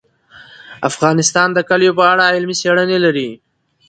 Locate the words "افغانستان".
0.89-1.47